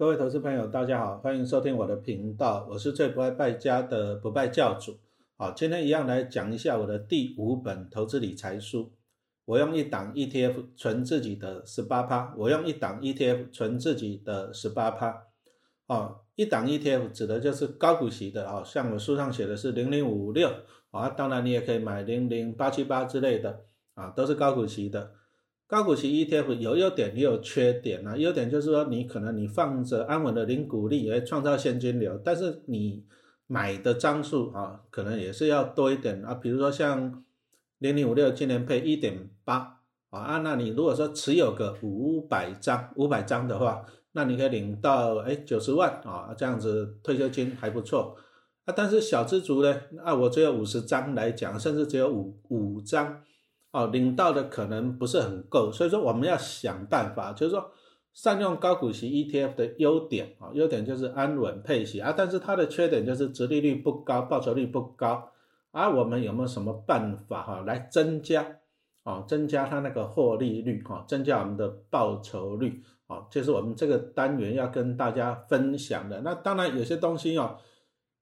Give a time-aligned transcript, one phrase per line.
[0.00, 4.96] 各位投资朋友，大家好，欢迎收听我的频道，我是最不爱败家的不败教主。
[5.36, 8.94] 好，今天一样来讲一下我的第五本投资理财书。
[9.44, 15.24] 我用一档 ETF 存自己的十八趴，我用一档 ETF 存自己的十八趴。
[15.86, 20.50] 哦，一档 ETF 指的就是高股息的哦，像我书上写的是零零五六
[20.92, 25.10] 啊，当然你也可以买零零八七八之类的啊，都是高股息的。
[25.70, 33.04] 高股息 ETF 有优点也有缺点啊，优点就是说你可能你放着安稳的零股利，也创造现金流，但是你
[33.46, 36.34] 买的张数啊，可能也是要多一点啊。
[36.34, 37.22] 比如说像
[37.78, 39.78] 零零五六今年配一点八
[40.10, 48.16] 啊，那你如果说持有个五百张，五百张的话，那你可以领到哎九十万啊，这样子退休金还不错
[48.64, 48.74] 啊。
[48.76, 53.22] 但是小资族呢，啊我只有五十张来讲，甚至只有五五张。
[53.72, 57.70] 哦，领到的可能不是很够，所以说我们要想办法，就是说
[58.12, 65.30] 善用高股息 ETF 的优点啊，优点就是安稳配息啊，但是它的缺点就是殖利率不高，报酬率不高
[65.70, 65.88] 啊。
[65.88, 68.44] 我们有没有什么办法哈，来增加
[69.04, 76.20] 啊，增加它那个获利率哈，增加我们的报酬率啊，就是我们这个单元要跟大家分享的。
[76.22, 77.56] 那当然有些东西哦，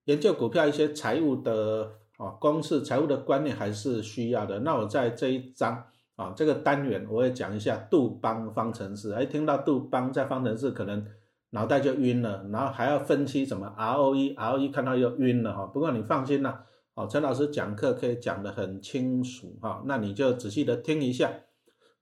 [0.05, 1.93] 研究股票一些财务的。
[2.19, 4.59] 啊，公式财务的观念还是需要的。
[4.59, 5.85] 那我在这一章
[6.17, 9.13] 啊，这个单元我会讲一下杜邦方程式。
[9.13, 11.07] 哎，听到杜邦在方程式，可能
[11.51, 15.67] 脑袋就晕了，然后还要分析什么 ROE，ROE 看到又晕了哈。
[15.67, 21.31] 不过你放心啦，哦，陈老师讲课可以讲得很清楚哈，那你就仔细的听一下。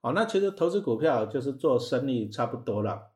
[0.01, 3.11] 好，那其实投资股票就是做生意差不多了，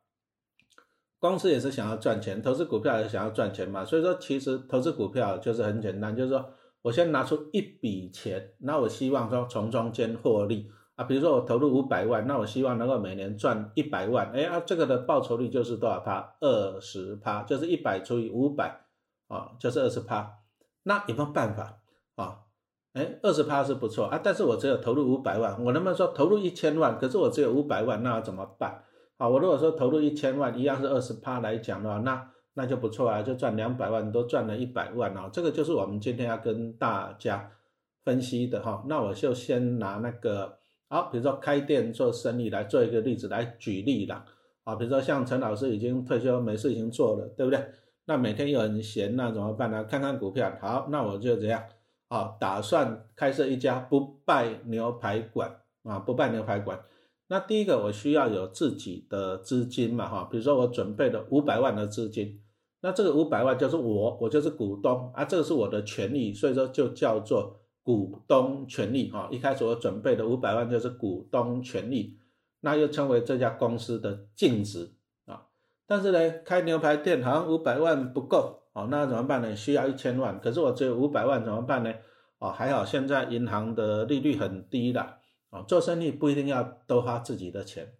[1.18, 3.86] 公司也是想要赚钱，投资股票也想要赚钱嘛。
[3.86, 6.44] 所以说，其实投资股票就是很简单，就是说。
[6.82, 16.36] 我先拿出一笔钱，那我希望说从中间获利啊，比如说我投入五百万，那我希望能够每年赚一百万，哎啊，这个的报酬率就是多少趴？
[16.40, 18.86] 二十趴，就是一百除以五百
[19.28, 20.38] 啊，就是二十趴。
[20.84, 21.80] 那有没有办法
[22.16, 22.38] 啊？
[22.94, 26.98] 哎，二十趴是不错啊，但是我只有投入五百万，我能不能说投入一千万？
[26.98, 28.84] 可是我只有五百万，那要怎么办？
[29.18, 32.30] 啊，我如果说投入一千万，一样是二十趴来讲的话，那。
[32.60, 35.30] 那就不错啊，就赚两百万，都赚了一百万哦。
[35.32, 37.50] 这个就是我们今天要跟大家
[38.04, 38.84] 分析的哈。
[38.86, 40.58] 那我就先拿那个
[40.90, 44.22] 好，比如说开店做生意来做一个例子来举例啦。
[44.64, 47.64] 啊，比如说像陈老师已经退休没事情做了，对不对？
[48.04, 49.82] 那每天又很闲，那怎么办呢？
[49.84, 50.52] 看看股票。
[50.60, 51.62] 好，那我就这样
[52.08, 55.50] 啊，打算开设一家不败牛排馆
[55.84, 56.78] 啊，不败牛排馆。
[57.28, 62.40] 那第一个我需要有自己的资金嘛，哈，比如说我准备了五百万的资金，
[62.82, 72.18] 那这个五百万就是我，我就是股东啊，这个是我的权利，所以说就叫做股东权利，哈，一开始我准备的五百万就是股东权利，
[72.60, 74.92] 那又称为这家公司的净值
[75.26, 75.46] 啊，
[75.86, 79.54] 但是呢，开牛排店好像五百万不够，哦，那怎么办呢？
[79.54, 81.92] 需要一千万，可是我只有五百万怎么办呢？
[82.38, 85.18] 哦，还好现在银行的利率很低的。
[85.50, 87.92] 啊，做生意不一定要都花自己的钱，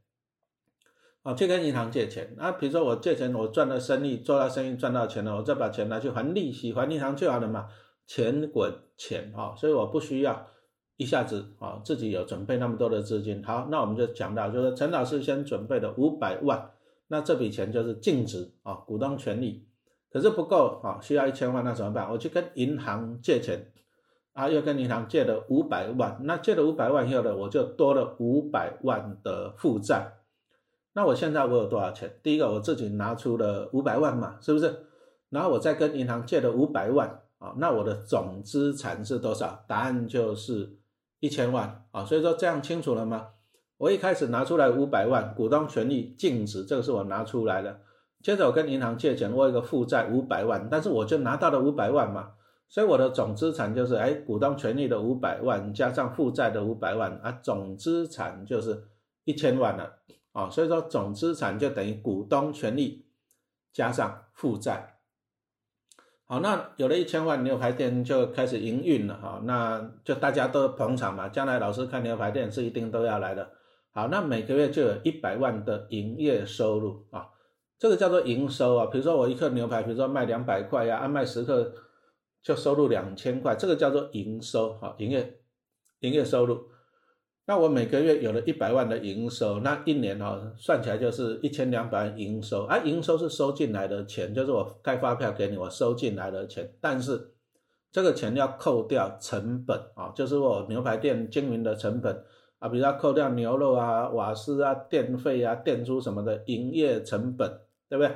[1.22, 2.34] 啊，去跟银行借钱。
[2.36, 7.66] 那比如说我借钱，我赚了生意，做了生意赚到钱了，我再把钱拿去还利息，还银行就好了嘛，
[8.06, 9.54] 钱滚钱啊。
[9.56, 10.46] 所以我不需要
[10.96, 13.42] 一下子啊自己有准备那么多的资金。
[13.44, 16.70] 好，那我们就讲到，就是陈老师先准备的五百万，
[17.08, 19.66] 那这笔钱就是净值啊，股东权利，
[20.10, 22.10] 可是不够啊，需要一千万，那怎么办？
[22.10, 23.72] 我去跟银行借钱。
[24.32, 30.12] 啊，又跟银行借了五百万，那借了五百万以后呢，我就多了五百万的负债。
[30.92, 32.12] 那我现在我有多少钱？
[32.22, 34.86] 第一个我自己拿出了五百万嘛，是不是？
[35.28, 39.64] 然后我再跟银行借了五百万啊，那我的总资产是多少？
[39.68, 40.76] 答案就是
[41.20, 42.04] 一千万啊。
[42.04, 43.28] 所以说这样清楚了吗？
[43.78, 47.80] 我一开始拿出来五百万，股东权益净值，这个是我拿出来的。
[48.22, 52.32] 接着我跟银行借钱，我有个负债五百万，但是我就拿到了五百万嘛。
[52.68, 58.84] 所以我的总资产就是，哎，股东权益的五百万加上负债的五百万啊，总资产就是
[59.24, 59.94] 一千万了。
[60.32, 63.06] 啊所以说总资产就等于股东权益
[63.72, 64.98] 加上负债。
[66.24, 73.50] 好，那有了一千万牛排店就开始营运了哈，那就大家都捧场嘛，将来老师开牛排店是一定都要来的。
[73.92, 77.28] 好，那每个月就有一百万的营业收入啊，
[77.78, 78.86] 这个叫做营收啊。
[78.86, 81.72] 比如说我一克牛排，比如说卖两百块呀，按卖十克。
[82.42, 85.40] 就收入两千块，这个叫做营收，哈，营业
[85.98, 86.70] 营业收入。
[87.50, 92.62] 那我每个月有了一百万的营收，那一年哈算起来就是一千两百万营收。
[92.66, 96.72] 啊，营收是收进来的钱，就是我开发票给你，我收进来的钱。
[96.80, 97.32] 但是
[97.90, 102.22] 这个钱要扣掉成本啊，就是我牛排店经营的成本
[102.60, 107.50] 啊，比如说扣掉牛肉啊、瓦斯啊、电费啊、电租什么的营业成本，
[107.88, 108.14] 对不对？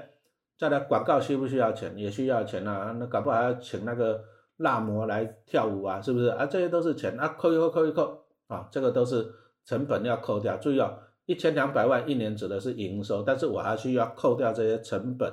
[0.56, 1.92] 再来广告需不需要钱？
[1.96, 4.22] 也需要钱啊，那搞不好要请那个
[4.58, 6.46] 辣模来跳舞啊，是不是啊？
[6.46, 9.32] 这些都是钱啊，扣一扣，扣一扣啊，这个都是
[9.64, 10.56] 成本要扣掉。
[10.56, 15.32] 注意哦，一千两百万一年指的是营收，但是我还需要扣掉这些成本。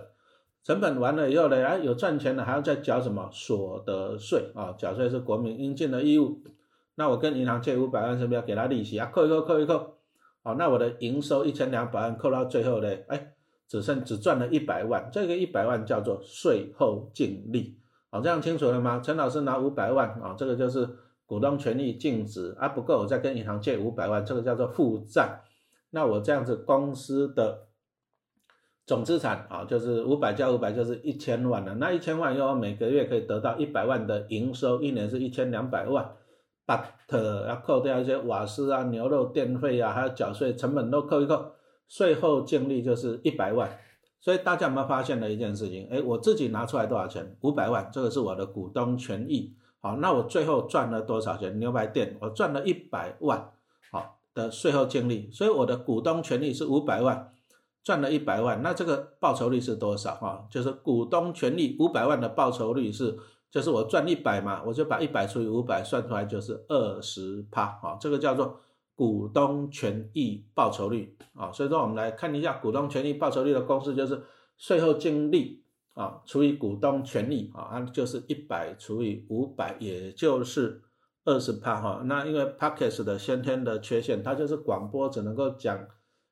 [0.63, 4.73] 成本完了以后呢，啊，有赚钱的还要再缴什么所得税啊？
[4.77, 6.41] 缴税是国民应尽的义务。
[6.95, 9.09] 那我跟银行借五百万，是不是要给他利息啊？
[9.11, 9.97] 扣一扣，扣一扣。
[10.43, 13.33] 好，那我的营收一千两百万，扣到最后呢，哎，
[13.67, 17.77] 只剩只赚了一百万，这个一百万叫做税后净利，
[18.09, 18.99] 好，这样清楚了吗？
[19.03, 20.87] 陈老师拿五百万啊，这个就是
[21.31, 25.44] 股东权益净值啊，不够我再跟银行借五百万，这个叫做负债。
[25.92, 27.69] 那我这样子公司的
[28.86, 36.12] 总资产啊，就是五百加五百就是一千万了，那一千万以后每个月可以得到一百万的营收，一年是一千两百万。
[36.68, 41.54] but 要扣掉一些瓦斯啊、牛肉电费啊，还有缴税成本都扣一扣，
[41.88, 43.80] 税后净利就是一百万。
[44.19, 45.88] 所以大家有没有发现了一件事情？
[45.89, 47.38] 哎，我自己拿出来多少钱？
[47.39, 49.56] 五百万，这个是我的股东权益。
[49.81, 51.60] 好，那我最后赚了多少钱？
[51.60, 53.51] 牛排店我赚了一百万，
[53.92, 55.30] 好的税后净利。
[55.33, 57.33] 所以我的股东权益是五百万，
[57.83, 58.62] 赚了一百万。
[58.62, 60.16] 那这个报酬率是多少？
[60.16, 63.18] 哈，就是股东权益五百万的报酬率是。
[63.51, 68.57] 就是我赚一百嘛，我就把一百除以五百算出来就是二十趴啊，这个叫做
[68.95, 71.51] 股东权益报酬率啊。
[71.51, 74.24] 所以说我们来看一下股东权益报酬率的公式，就是
[74.56, 75.60] 税后净利
[75.93, 80.81] 啊除以股东权利啊，它就是一百除以五百，也就是
[81.25, 82.01] 二十帕哈。
[82.05, 85.88] 那因为 p a c k e s 的先天的缺陷，它就是广播只能够讲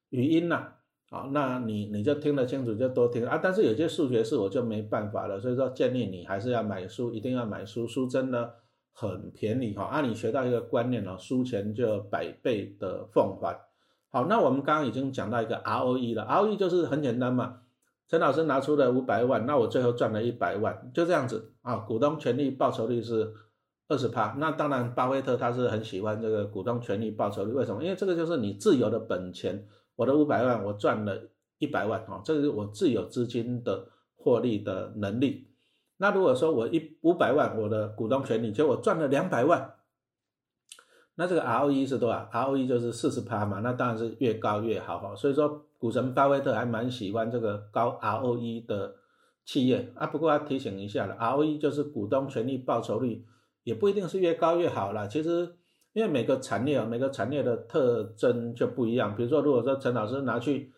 [0.10, 0.74] 语音呐。
[1.12, 8.54] 好，那你你就听得清楚就多听啊，但是有些数学式我就没办法了，所以说建议你还是要买书，一定要买书，书真的
[8.94, 9.86] 很便宜哈。
[9.86, 13.60] 啊，你学到一个观念哦，书钱就百倍的奉还。
[14.12, 17.62] 好，那我们刚刚已经讲到一个 ROE 了，ROE 就是很简单嘛，
[18.10, 21.78] 陈老师拿出了五百万，那我最后赚了一百万，就这样子啊。
[21.78, 23.32] 股东权利报酬率是
[23.88, 27.84] 二十趴，那当然巴菲特他是很喜欢这个股东权利报酬率，为什么？
[27.84, 29.68] 因为这个就是你自由的本钱。
[29.96, 31.22] 我的五百万，我赚了
[31.60, 33.86] 一百万啊，这个是我自有资金的
[34.16, 35.50] 获利的能力。
[35.98, 39.76] 那如果说我一五百万，我的股东权益，结果赚了两百万，
[41.20, 45.14] 那这个 ROE 是多少？ROE 就是四十趴嘛，那当然是越高越好哈。
[45.14, 48.96] 所以说，股神巴菲特还蛮喜欢这个高 ROE 的
[49.44, 50.08] 企业啊。
[50.08, 53.26] 不过要提醒一下了，ROE 就是股东权益报酬率，
[53.66, 55.06] 也不一定是越高越好啦。
[55.06, 55.56] 其实。
[55.94, 59.16] 因为每个产业啊，每个产业的特征就不一样。
[59.16, 60.72] 比如说，如果说陈老师拿去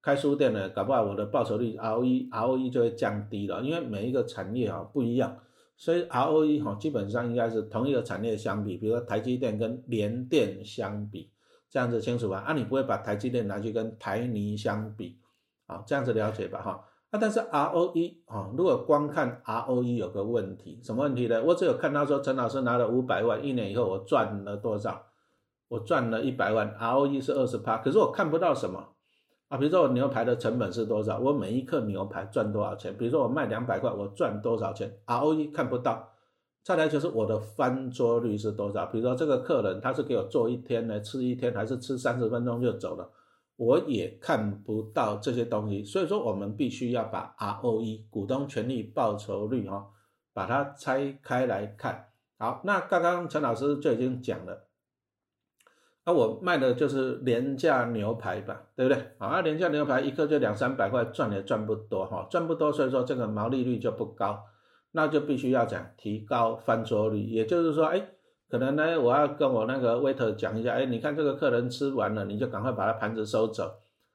[0.00, 3.60] 开书店呢，搞不好我的报酬率 ROE ROE 就会降低了。
[3.62, 5.36] 因为每一个产业啊不一样，
[5.76, 11.30] 所以 ROE 哈基本上应该是同一个产业相比，比如说台积电跟联电相比，
[11.70, 12.38] 这样子清楚吧？
[12.38, 15.18] 啊，你不会把台积电拿去跟台泥相比，
[15.66, 16.62] 啊，这样子了解吧？
[16.62, 16.84] 哈。
[17.10, 21.40] 啊，但是 ROE 啊，如果光看 ROE 有个问题，什么问题呢？
[21.44, 25.06] 我只有看到说陈老师拿了五百万，一年以后我赚了多少？
[25.68, 28.95] 我赚了一百万，ROE 是二十趴，可是我看不到什么
[29.48, 29.58] 啊？
[29.58, 31.18] 比如说我牛排的成本是多少？
[31.18, 32.96] 我每一克牛排赚多少钱？
[32.96, 36.12] 比如说我卖两百块，我赚多少钱？ROE 看不到。
[36.62, 38.86] 再来就是我的翻桌率是多少？
[38.86, 43.08] 比如说这个客人他是给我做一天呢，吃一天，还是吃三十分钟就走了？
[43.54, 49.86] 我也看不到这些东西，所以说我们必须要把 ROE 股东权益报酬率哈，
[50.34, 52.08] 把它拆开来看。
[52.36, 54.68] 好，那刚刚陈老师就已经讲了，
[56.06, 59.04] 那我卖的就是廉价牛排吧，对不对？
[59.18, 64.40] 啊，廉价牛排一克就两三百块，赚也赚不多哈，赚不多，所以说这个毛利率就不高，
[64.92, 68.08] 那就必须要讲提高翻桌率，也就是说，哎。
[68.48, 73.68] 可能呢，我要跟我那个 waiter 讲一下，哎，你看这个客人吃完了，你就赶快把他盘子收走。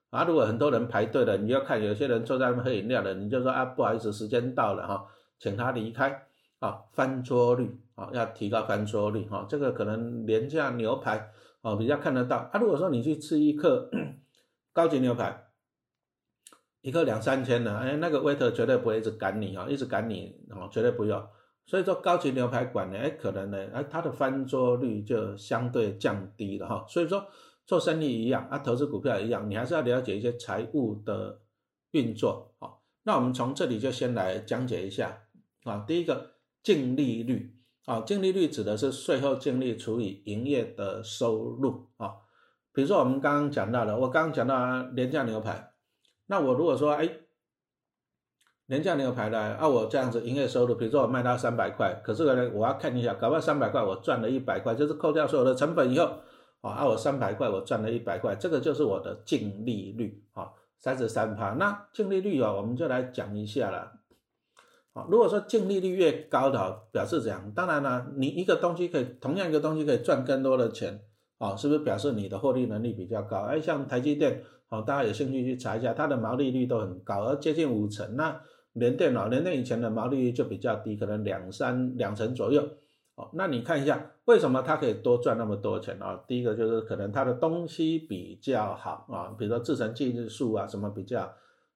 [0.10, 5.06] 啊，如果很多人排队了，你要看有些人坐在那喝饮料的，你就说啊，不好意思，时间到了哈，
[5.38, 6.28] 请他离开。
[6.60, 11.30] 啊，翻桌率啊，要提高翻桌率哈，这个可能廉价牛排
[11.62, 12.50] 哦比较看得到。
[12.52, 13.90] 啊，如果说你去吃一克
[14.74, 15.48] 高级牛排，
[16.82, 21.32] 一克两三千的，哎，那个 waiter 绝对不会一直赶你啊，一直赶你哦，绝对不要。
[21.66, 26.86] 所以说高级牛排馆呢，哎，可能呢，哎，它的翻桌率就相对降低了哈。
[26.88, 27.26] 所以说
[27.66, 31.40] 做生意一样，啊，投资股票一样，你还是要了解一些财务的
[31.92, 32.72] 运作啊。
[33.04, 35.24] 那我们从这里就先来讲解一下
[35.64, 35.86] 啊。
[35.88, 36.32] 第一个
[36.64, 42.14] 净利率啊，净利率指的是税后净利除以营业的收入啊。
[42.74, 45.74] 比如说我们刚刚讲到的，我刚刚讲到廉价牛排，
[46.28, 47.10] 那我如果说哎。
[48.68, 49.38] 廉价牛排呢？
[49.56, 56.10] 啊，我这样子营业收入，比如说我卖到三百块，可是呢，我要看一下，搞不好三百块我赚了一百块，就是扣掉所有的成本以后，
[56.62, 60.54] 啊，我三百块我赚了一百块，这个就是我的净利率啊。
[60.80, 61.50] 三十三趴。
[61.56, 63.92] 那净利率啊，我们就来讲一下了。
[64.94, 67.50] 啊，如果说净利率越高的，表示怎样？
[67.56, 71.00] 当然了，你一个东西可以同样一个东西可以赚更多的钱，
[71.38, 73.44] 啊，是不是表示你的获利能力比较高？
[73.44, 78.18] 哎，像台积电，哦，大家有兴趣去查一下，它的毛利率都很高，而接近五成。
[78.18, 78.42] 那
[78.74, 82.62] 联电脑，联电以前的毛利率就比较低，可能两三两成左右。
[83.16, 86.22] 哦，那你看一下，为什么它可以多赚那么多钱啊？
[86.28, 91.34] 第一个就是可能它的东西比较好啊，比如说制成技术啊什么比较。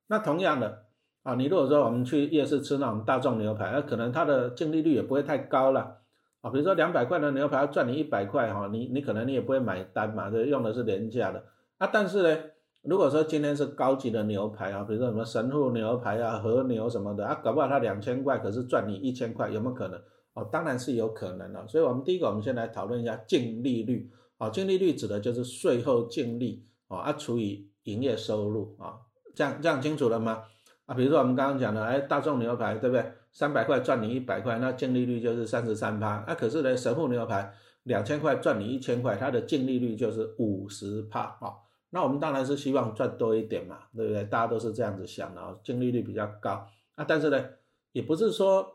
[0.08, 0.84] 那同样的。
[1.26, 5.98] 啊，你如果说我们去夜市吃那种大众牛排，那可能它的净利率也不会太高了
[6.42, 6.52] 啊。
[6.52, 11.44] 比如说两百块的牛排要赚你一百块哈，你你可能你也不会买单嘛，这用的是廉价的
[11.80, 11.90] 啊。
[11.92, 12.44] 但是呢，
[12.84, 20.00] 如果说今天是高级的牛排啊，比如说什么神户牛排啊、和牛什么的啊，搞不好它两千块可是赚你一千块，有没有可能？
[20.36, 21.68] 哦，当然是有可能的。
[21.68, 24.52] 所以我们第一个，我们先来讨论一下净利率啊。
[24.52, 29.00] 净利率指的就是税后净利啊，啊除以营业收入啊，
[29.34, 30.44] 这样这样清楚了吗？
[30.86, 33.04] 啊，比如说我们刚刚讲的，哎，大众牛排对不对？
[33.32, 36.24] 三百块赚你一百块，那净利率就是三十三趴。
[36.28, 37.52] 啊，可是呢，神户牛排
[37.84, 41.54] 两千块赚你一千块，它的净利率就是五十趴啊。
[41.90, 44.24] 那我们当然是希望赚多一点嘛，对不对？
[44.26, 47.06] 大家都是这样子想的啊，净利率比较高啊。
[47.08, 47.44] 但是呢，
[47.92, 48.66] 也不是说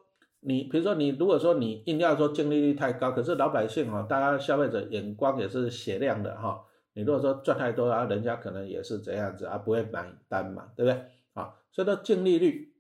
[0.41, 6.61] 你，比如说你如果说你硬要说净利率太高，可是老百姓哈，大家消费者眼光也是雪亮的哈。
[6.95, 11.05] 你如果说赚太多啊，人家可能也是这样子啊，不会买单嘛，对不对？
[11.35, 12.73] 啊，所以说净利率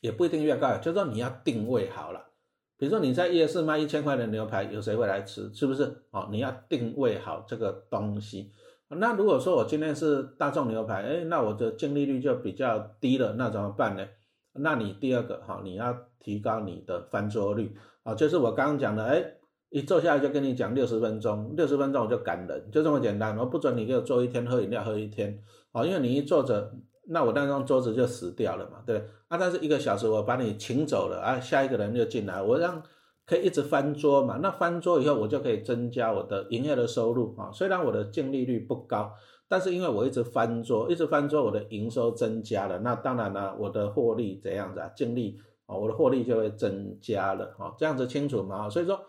[0.00, 2.28] 也不一定越高，就是说你要定位好了。
[2.76, 5.52] 比如说你在夜市卖一千块的牛排，有谁会来吃？
[5.52, 6.04] 是不是？
[6.12, 8.52] 哦，你要定位好这个东西。
[8.88, 14.08] 那如果说我今天是大众牛排，哎，那我的净利率就比较低了，那怎么办呢？
[14.54, 19.34] 那你第二个哈，你要提高你的翻桌率啊，就是我刚刚讲的，哎，
[19.70, 23.36] 一坐下来就跟你讲六十分钟，六十分钟我就赶人，就这么简单。
[23.38, 26.72] 我不准你给我坐一天喝饮料喝一天，啊，因为你一坐着。
[27.12, 29.10] 那我那张桌子就死掉了嘛，对不对？
[29.26, 32.80] 啊，但是一个小时我把你请走了啊，下一个人就进来，我让
[33.26, 34.38] 可以一直翻桌嘛。
[34.40, 37.50] 那翻桌以后，我就可以增加我的营业的收入啊。
[37.52, 39.12] 虽然我的净利率不高，
[39.48, 42.78] 但是因为我一直翻桌，一直翻桌，我的营收增加了。
[42.78, 44.88] 那当然了，我的获利怎样子啊？
[44.94, 45.36] 净利
[45.66, 47.74] 啊，我的获利就会增加了啊。
[47.76, 48.70] 这样子清楚吗？
[48.70, 49.00] 所以说，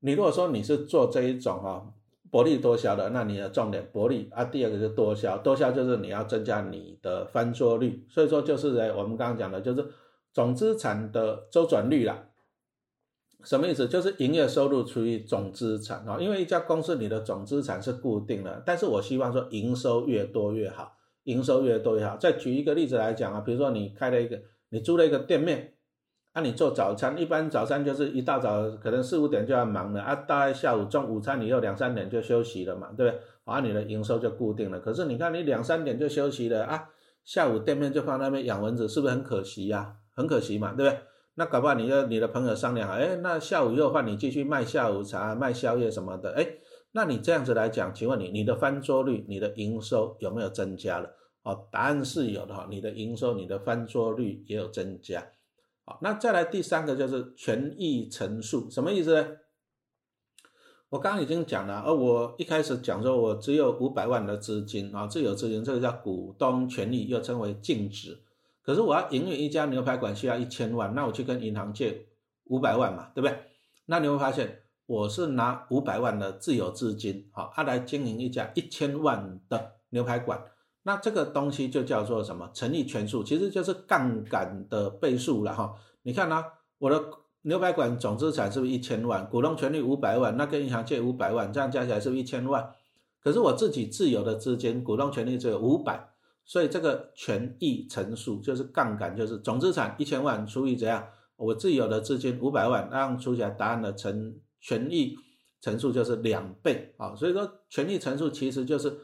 [0.00, 1.92] 你如果说你是做这一种哈。
[2.28, 4.44] 薄利多销的，那你的重点薄利啊。
[4.44, 8.04] 第二个是多销，多销就是你要增加你的翻桌率。
[8.10, 9.86] 所以说就是哎，我们刚刚讲的就是
[10.34, 12.26] 总资产的周转率啦。
[13.44, 13.86] 什么意思？
[13.86, 16.18] 就是营业收入除以总资产啊。
[16.20, 22.16] 因为一家公司你的总资产是固定的，但是我希望说营收越多越好，营收越多越好。
[22.16, 25.75] 再举一个例子来讲啊，比如说你开了一个，你租了一个店面。
[26.36, 33.20] 那你做早餐，一般早餐就是一大早可能四五点就要忙了啊，大概下午中午餐你又两三点就休息了嘛，对不对？
[33.44, 34.78] 啊，你的营收就固定了。
[34.78, 36.90] 可是你看你两三点就休息了啊，
[37.24, 39.94] 下午店面就放那边养蚊子，是不是很可惜呀？
[40.14, 41.00] 很可惜嘛，对不对？
[41.36, 46.46] 那搞不好你的你的朋友商量好，哎，那下午又换你继续卖下午茶、卖宵夜什么的，哎，
[46.92, 51.08] 那你这样子来讲，请问你你的翻桌率、你的营收有没有增加了？
[51.44, 55.26] 哦，答案是有的哈，你的营收、你的翻桌率也有增加。
[55.86, 59.28] 好，那再来第三个就是权益陈述，什么意思呢？
[60.88, 68.20] 我刚刚已经讲了，而我一开始讲说，我只有五百万的资金啊，自有资金，这个叫股东权益，又称为净值。
[68.62, 72.06] 可是我要营运一家牛排馆需要一千万，那我去跟银行借
[72.46, 73.38] 五百万嘛，对不对？
[73.86, 80.42] 那你会发现，我是拿五百万的自有资金，好，他来经营一家一千万的牛排馆。
[80.86, 82.48] 那这个东西就叫做什么？
[82.54, 85.74] 乘以权数，其实就是杠杆的倍数了哈。
[86.02, 86.44] 你看呢，
[86.78, 87.02] 我的
[87.42, 89.28] 牛排馆总资产是不是一千万？
[89.28, 92.72] 股东权利五百万，那跟银行借五百万，这样加起来是不是一千万？
[93.20, 96.10] 可是我自己自有的资金，股东权利只有五百，
[96.44, 101.04] 所以这个权益乘数就是杠杆，就是总资产一千万除以怎样？
[101.34, 105.16] 我自有的资金五百万，那样除起来答案的乘权益
[105.60, 107.16] 乘数就是两倍啊。
[107.16, 108.96] 所以说权益乘数其实就是。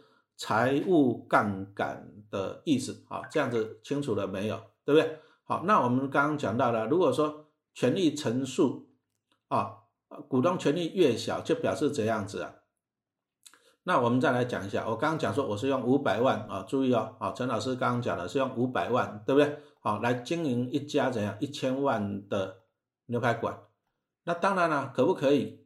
[0.42, 4.60] 财务杠杆的意思，好，这样子清楚了没有？
[4.84, 5.20] 对不对？
[5.44, 8.90] 好，那我们刚刚讲到了，如果说权利乘数
[9.46, 9.84] 啊，
[10.26, 12.54] 股东权利越小，就表示怎样子啊？
[13.84, 19.60] 那我们再来讲一下，我刚刚讲说我是用五百万啊，注意哦，好，陈老师刚刚讲的是用五百万，对不对？
[19.78, 22.62] 好，来经营一家怎样一千万的
[23.06, 23.60] 牛排馆，
[24.24, 25.64] 那当然了，可不可以？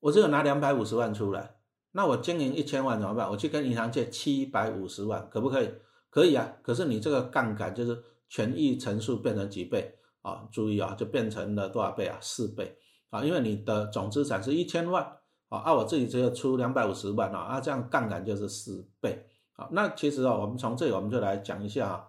[0.00, 1.59] 我只有拿两百五十万出来。
[1.92, 3.28] 那我经营一千万怎么办？
[3.28, 5.70] 我去跟银行借七百五十万，可不可以？
[6.08, 6.52] 可以啊。
[6.62, 10.46] 可是你这个杠杆就是权益乘数变成几倍啊？
[10.52, 12.18] 注意啊，就变成了多少倍啊？
[12.20, 12.76] 四倍
[13.10, 13.24] 啊！
[13.24, 15.04] 因为你的总资产是一千万
[15.48, 22.08] 啊，啊，我自己只有出两百五十万啊，啊，这样杠杆就是四倍好，那其实啊，我们从这里我们就来讲一下啊，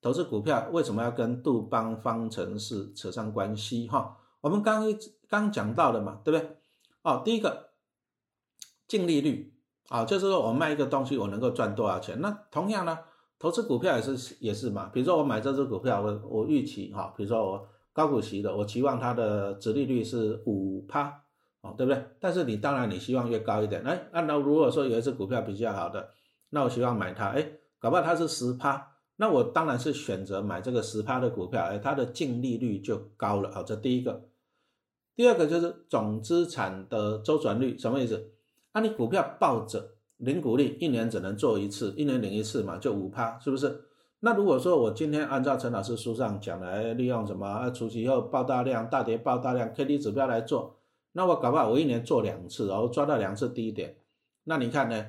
[0.00, 4.16] 投资股票为什么要跟杜邦方程式扯上关系哈？
[4.40, 4.82] 我们刚
[5.28, 6.56] 刚讲到了嘛，对不对？
[7.02, 7.67] 哦，第一个
[8.88, 9.54] 净利率
[9.88, 12.20] 啊，就是说我卖一个东西我能够赚多少钱。
[12.20, 12.98] 那同样呢，
[13.38, 21.22] 投资股票也是也是嘛，比如说我买这只股票，我我预期哈，比如说我高股息的，我期望它的值利率是五趴。
[21.60, 22.00] 哦，对不对？
[22.20, 26.08] 但是你当然你希望越高一点，哎，那那如果说有一只股票比较好的，
[26.50, 34.28] 那我希望买它，哎，搞不好它是十趴，那我当然是选择买这个十趴的股票，哎，它的净利率就高了，好，这第一个。
[35.16, 38.30] 第二个就是总资产的周转率，什么意思？
[38.72, 43.84] 那你股票抱着零股利，一年只能做一次，一年领一次嘛，就五趴，是不是？
[44.20, 50.76] 那如果说我今天按照陈老师书上讲来，利用什么除息后爆大量、大跌爆大量 K D 指标来做。
[51.12, 53.96] 那我搞不好我一年做两次，然后抓到两次低点，
[54.44, 55.04] 那你看呢？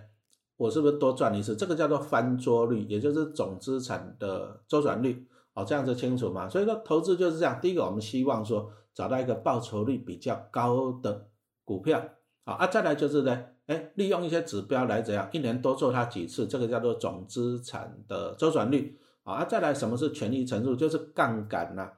[0.58, 1.56] 我是不是多赚一次？
[1.56, 5.26] 这个叫做翻桌率，也就是总资产的周转率。
[5.54, 6.50] 哦，这样子清楚吗？
[6.50, 7.60] 所以说投资就是这样。
[7.62, 11.30] 第一个，我们希望说找到一个报酬率比较高的
[11.64, 12.04] 股票。
[12.46, 18.98] 好啊，再来就是呢，哎，利用一些指标来怎样，一年多做它几次，这个叫做总资产的周转率。
[19.24, 20.76] 啊，再来什么是权益乘数？
[20.76, 21.92] 就是杠杆呐。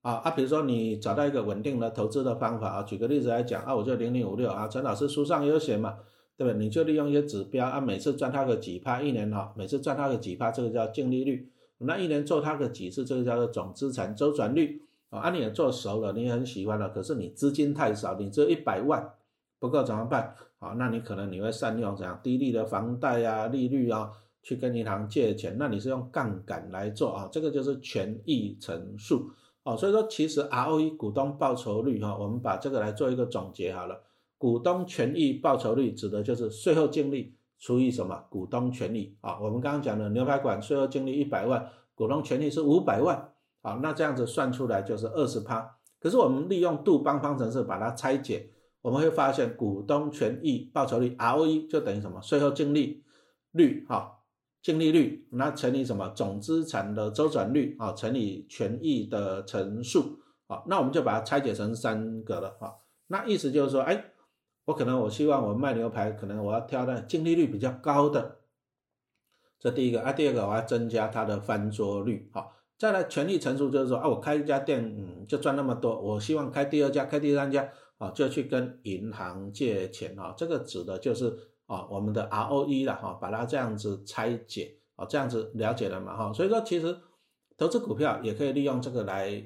[0.00, 5.96] 啊啊，比如说你找到一个稳定的投资的方法啊，举个例子来讲啊，我就零零五六啊，陈老师书上有写嘛，
[6.38, 6.58] 对不对？
[6.58, 11.52] 你就利用一些指标啊，每次赚它个几趴，一年哈，每次赚它个几趴，这个叫净利率。
[11.76, 14.82] 那一年做它个几次，这个叫做总资产周转率。
[15.10, 19.12] 啊，你也做熟了，你也很喜欢了，可是你资金太少，你只有一百万
[19.60, 20.34] 不够怎么办？
[20.58, 24.10] 啊，那你可能你会善用怎样低利的房贷啊，利率啊，
[24.42, 29.30] 去跟银行借钱，那你是用杠杆来做啊，这个就是权益乘数。
[29.62, 34.02] 哦，所以说其实 ROE 股东报酬率哈，我们把这个来做一个总结好了。
[34.38, 39.38] 股东权益报酬率指的就是税后净利除以什么股东权益啊？
[39.38, 43.32] 我们刚刚讲的牛排馆税后净利一百万，股东权益是五百万，
[43.62, 45.76] 好，那这样子算出来就是二十趴。
[46.00, 48.48] 可是我们利用杜邦方程式把它拆解，
[48.82, 53.04] 我们会发现股东权益报酬率 ROE 就等于什么税后净利
[53.52, 54.16] 率哈。
[54.62, 62.74] 净利率，那乘以什么总资产的周转率啊，乘以权益的乘数啊，那我们就把它拆解成三个了啊。
[63.06, 64.12] 那意思就是说，哎，
[64.66, 68.40] 我可能我希望我卖牛排，可能我要挑的净利率比较高的，
[69.58, 70.12] 这第一个啊。
[70.12, 77.66] 第二个我要增加它的翻桌率，好，再来权益乘数就是说啊，我开一家店，嗯，就赚那么多，我希望开第二家，开第三家，
[78.00, 81.38] 啊，就去跟银行借钱啊，这个指的就是。
[81.70, 86.98] 啊，我们的 ROE 了哈，把它这样子拆解，啊，这样子了解了嘛哈，所以说其实
[87.56, 89.40] 投资股票也可以利用这个来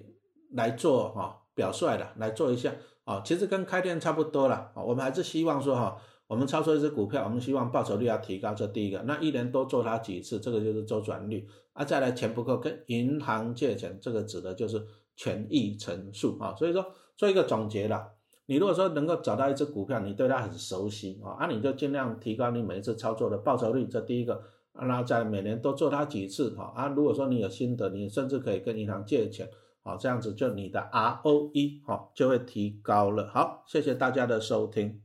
[0.53, 2.73] 来做哈表率的来做一下
[3.05, 14.83] 啊，其实跟开店差不多了啊，我们还是希望说哈，我们操作一只股票，我们希望报酬率要提高，这第一个，那一年多做它几次，这个就是周转率啊，再来钱不够跟银行借钱，这个指的就是
[15.15, 16.87] 权益乘数啊，所以说
[17.19, 18.14] 做一个总结了。
[18.47, 29.49] 你如果说能够找到一只股票，你对它很熟悉啊，那你就尽量提高你每一次操作的报酬率，这第一个，然后在每年多做它几次哈啊，如果说你有心得，你甚至可以跟银行借钱，
[29.83, 33.31] 好，这样子就你的 ROE 好就会提高了。
[33.33, 35.04] 好，谢谢大家的收听。